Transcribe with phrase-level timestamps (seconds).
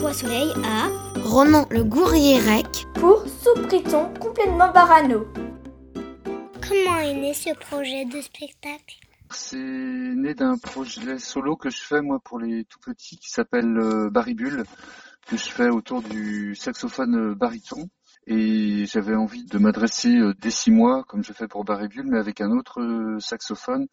[0.00, 0.88] Roi Soleil à
[1.22, 5.26] Ronan le Gourriérec pour Sous-Priton complètement barano.
[6.66, 8.96] Comment est né ce projet de spectacle?
[9.30, 13.76] C'est né d'un projet solo que je fais moi pour les tout petits qui s'appelle
[13.76, 14.64] euh, Baribule,
[15.26, 17.88] que je fais autour du saxophone euh, baryton.
[18.26, 22.18] Et j'avais envie de m'adresser euh, dès six mois, comme je fais pour Baribule, mais
[22.18, 23.88] avec un autre saxophone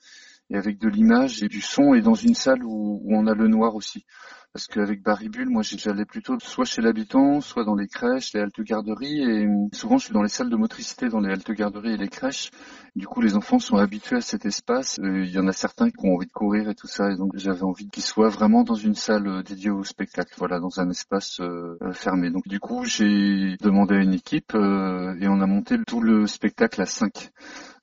[0.49, 3.33] et avec de l'image et du son et dans une salle où, où on a
[3.33, 4.05] le noir aussi.
[4.53, 8.59] Parce qu'avec Baribule, moi j'allais plutôt soit chez l'habitant, soit dans les crèches, les haltes
[8.59, 11.97] garderies et souvent je suis dans les salles de motricité dans les haltes garderies et
[11.97, 12.51] les crèches.
[12.97, 14.99] Du coup les enfants sont habitués à cet espace.
[14.99, 17.15] Euh, il y en a certains qui ont envie de courir et tout ça et
[17.15, 20.81] donc j'avais envie qu'ils soient vraiment dans une salle euh, dédiée au spectacle, voilà, dans
[20.81, 22.29] un espace euh, fermé.
[22.29, 26.81] Donc du coup j'ai demandé à une équipe et on a monté tout le spectacle
[26.81, 27.29] à 5.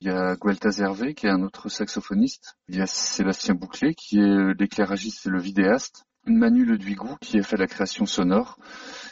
[0.01, 2.57] Il y a Guelta Hervé qui est un autre saxophoniste.
[2.67, 6.05] Il y a Sébastien Bouclé qui est l'éclairagiste et le vidéaste.
[6.35, 8.57] Manu Le Duigou qui a fait la création sonore,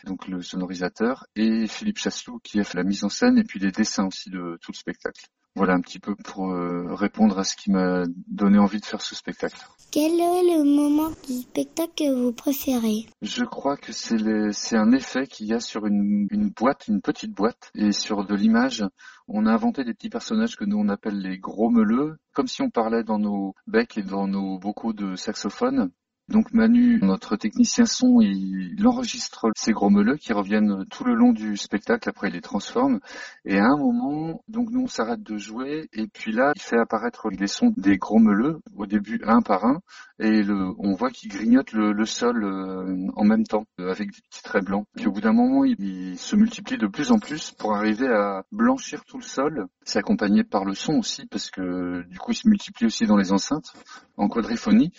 [0.06, 3.60] donc le sonorisateur, et Philippe Chasselou qui a fait la mise en scène et puis
[3.60, 5.28] les dessins aussi de tout le spectacle.
[5.58, 9.02] Voilà un petit peu pour euh, répondre à ce qui m'a donné envie de faire
[9.02, 9.58] ce spectacle.
[9.90, 13.08] Quel est le moment du spectacle que vous préférez?
[13.24, 17.32] Je crois que c'est un effet qu'il y a sur une, une, boîte, une petite
[17.32, 18.86] boîte, et sur de l'image.
[19.28, 22.62] On a inventé des petits personnages que nous on appelle les gros meuleux, comme si
[22.62, 25.90] on parlait dans nos becs et dans nos bocaux de saxophone.
[26.30, 31.32] Donc Manu, notre technicien son, il, enregistre ces gros meuleux qui reviennent tout le long
[31.32, 33.00] du spectacle, après il les transforme.
[33.46, 36.78] Et à un moment, donc nous on s'arrête de jouer et puis là il fait
[36.78, 39.80] apparaître les sons des gros meuleux, au début un par un,
[40.20, 44.22] et le, on voit qu'il grignote le, sol euh, en même temps, euh, avec des
[44.30, 44.86] petits traits blancs.
[44.96, 48.08] Puis au bout d'un moment, il, il, se multiplie de plus en plus pour arriver
[48.08, 49.68] à blanchir tout le sol.
[49.84, 53.18] C'est accompagné par le son aussi, parce que du coup il se multiplie aussi dans
[53.18, 53.72] les enceintes,
[54.18, 54.92] en quadriphonie.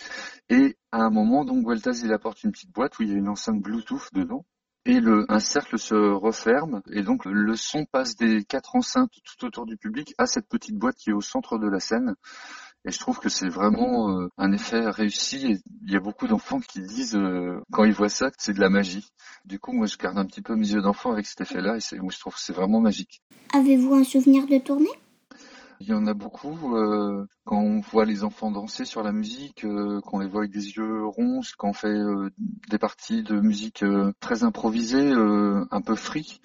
[0.49, 3.17] Et à un moment, donc, Gueltaz, il apporte une petite boîte où il y a
[3.17, 4.45] une enceinte Bluetooth dedans.
[4.85, 9.45] Et le, un cercle se referme et donc le son passe des quatre enceintes tout
[9.45, 12.15] autour du public à cette petite boîte qui est au centre de la scène.
[12.85, 15.45] Et je trouve que c'est vraiment euh, un effet réussi.
[15.45, 18.53] Et il y a beaucoup d'enfants qui disent euh, quand ils voient ça que c'est
[18.53, 19.05] de la magie.
[19.43, 21.99] Du coup, moi, je garde un petit peu mes yeux d'enfant avec cet effet-là et
[21.99, 23.21] moi, je trouve que c'est vraiment magique.
[23.53, 24.87] Avez-vous un souvenir de tournée?
[25.79, 26.75] Il y en a beaucoup.
[26.75, 30.41] Euh, quand on voit les enfants danser sur la musique, euh, quand on les voit
[30.41, 32.29] avec des yeux ronds, quand on fait euh,
[32.69, 33.83] des parties de musique
[34.19, 36.41] très improvisées, un peu free,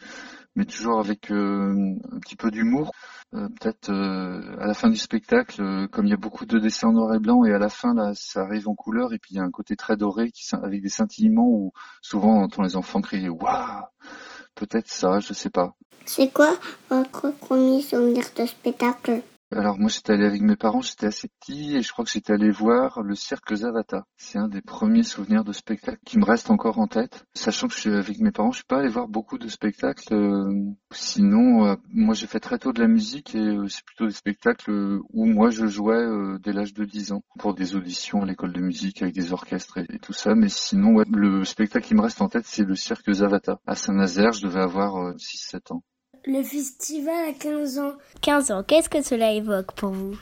[0.57, 2.93] mais toujours avec un petit peu d'humour.
[3.33, 7.15] Peut-être à la fin du spectacle, comme il y a beaucoup de dessins en noir
[7.15, 9.41] et blanc, et à la fin là, ça arrive en couleur, et puis il y
[9.41, 13.01] a un côté très doré qui, avec des scintillements où souvent on entend les enfants
[13.01, 13.83] crier waouh.
[14.55, 15.75] Peut-être ça, je sais pas.
[16.07, 16.57] C'est quoi
[16.91, 19.23] votre premier souvenir de spectacle?
[19.53, 22.33] Alors moi j'étais allé avec mes parents, j'étais assez petit et je crois que j'étais
[22.33, 24.05] allé voir le cirque Zavata.
[24.17, 27.25] C'est un des premiers souvenirs de spectacle qui me reste encore en tête.
[27.35, 30.13] Sachant que je suis avec mes parents, je suis pas allé voir beaucoup de spectacles.
[30.13, 30.53] Euh,
[30.93, 34.15] sinon, euh, moi j'ai fait très tôt de la musique et euh, c'est plutôt des
[34.15, 36.05] spectacles où moi je jouais
[36.43, 39.79] dès l'âge de 10 ans pour des auditions à l'école de musique avec des orchestres
[39.79, 40.35] et, tout ça.
[40.35, 43.61] Mais sinon, le spectacle qui me reste en tête c'est le cirque Zavata.
[43.67, 45.83] À Saint-Nazaire, je devais avoir 6-7 ans.
[46.27, 47.93] Le festival à 15 ans.
[48.23, 50.17] 15 ans, qu'est-ce que cela évoque pour vous?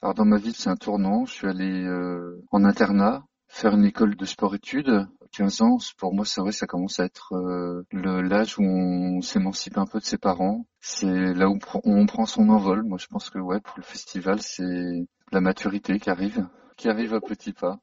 [0.00, 1.26] Alors dans ma vie, c'est un tournant.
[1.26, 5.06] Je suis allé euh, en internat faire une école de sport-études.
[5.32, 9.76] 15 ans, pour moi, c'est vrai, ça commence à être euh, l'âge où on s'émancipe
[9.76, 10.66] un peu de ses parents.
[10.80, 12.82] C'est là où on prend son envol.
[12.84, 16.46] Moi, je pense que ouais, pour le festival, c'est la maturité qui arrive,
[16.78, 17.78] qui arrive à petits pas.